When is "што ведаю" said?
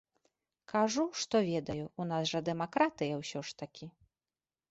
1.23-1.85